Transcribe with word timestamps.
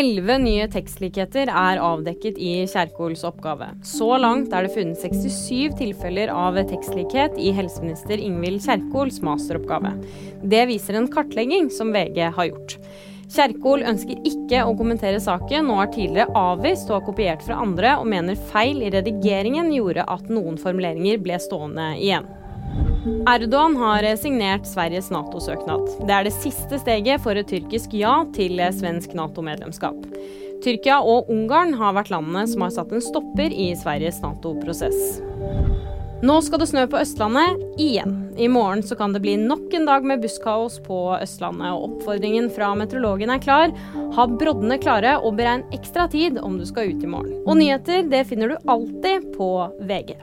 Elleve 0.00 0.36
nye 0.40 0.64
tekstlikheter 0.70 1.50
er 1.50 1.80
avdekket 1.82 2.38
i 2.40 2.52
Kjerkols 2.70 3.24
oppgave. 3.26 3.66
Så 3.84 4.06
langt 4.22 4.54
er 4.56 4.64
det 4.64 4.72
funnet 4.72 5.02
67 5.02 5.76
tilfeller 5.76 6.32
av 6.32 6.56
tekstlikhet 6.70 7.36
i 7.36 7.50
helseminister 7.56 8.22
Ingvild 8.22 8.62
Kjerkols 8.64 9.20
masteroppgave. 9.26 9.92
Det 10.40 10.62
viser 10.70 10.96
en 10.96 11.10
kartlegging 11.12 11.68
som 11.74 11.92
VG 11.92 12.22
har 12.38 12.48
gjort. 12.48 12.78
Kjerkol 13.30 13.84
ønsker 13.86 14.24
ikke 14.26 14.64
å 14.64 14.72
kommentere 14.78 15.20
saken, 15.22 15.68
og 15.68 15.82
har 15.82 15.92
tidligere 15.92 16.38
avvist 16.48 16.88
og 16.88 17.00
har 17.00 17.08
kopiert 17.10 17.44
fra 17.44 17.60
andre, 17.60 17.98
og 18.00 18.08
mener 18.10 18.40
feil 18.54 18.80
i 18.80 18.94
redigeringen 18.94 19.68
gjorde 19.74 20.08
at 20.08 20.32
noen 20.32 20.56
formuleringer 20.58 21.20
ble 21.20 21.36
stående 21.44 21.92
igjen. 22.00 22.26
Erdogan 23.00 23.76
har 23.76 24.04
signert 24.16 24.66
Sveriges 24.68 25.08
Nato-søknad. 25.10 25.86
Det 26.04 26.12
er 26.12 26.26
det 26.26 26.34
siste 26.36 26.80
steget 26.82 27.22
for 27.24 27.38
et 27.38 27.48
tyrkisk 27.48 27.94
ja 27.96 28.18
til 28.36 28.60
svensk 28.76 29.14
Nato-medlemskap. 29.16 29.96
Tyrkia 30.60 30.98
og 31.00 31.30
Ungarn 31.32 31.72
har 31.80 31.94
vært 31.96 32.12
landene 32.12 32.44
som 32.50 32.66
har 32.66 32.74
satt 32.74 32.92
en 32.92 33.04
stopper 33.04 33.56
i 33.56 33.70
Sveriges 33.80 34.20
Nato-prosess. 34.20 35.20
Nå 36.20 36.36
skal 36.44 36.60
det 36.60 36.68
snø 36.68 36.84
på 36.92 37.00
Østlandet 37.00 37.80
igjen. 37.80 38.18
I 38.36 38.50
morgen 38.52 38.84
så 38.84 38.98
kan 39.00 39.14
det 39.16 39.22
bli 39.24 39.38
nok 39.40 39.72
en 39.72 39.88
dag 39.88 40.04
med 40.04 40.20
busskaos 40.20 40.76
på 40.84 40.98
Østlandet. 41.16 41.72
og 41.72 41.86
Oppfordringen 41.86 42.50
fra 42.52 42.74
meteorologen 42.76 43.32
er 43.32 43.40
klar. 43.40 43.72
Ha 44.18 44.28
broddene 44.28 44.76
klare 44.82 45.16
og 45.22 45.38
beregn 45.40 45.64
ekstra 45.72 46.04
tid 46.12 46.36
om 46.36 46.60
du 46.60 46.68
skal 46.68 46.92
ut 46.92 47.00
i 47.00 47.14
morgen. 47.16 47.38
Og 47.46 47.56
nyheter 47.56 48.04
det 48.12 48.26
finner 48.28 48.52
du 48.52 48.68
alltid 48.68 49.32
på 49.38 49.54
VG. 49.88 50.18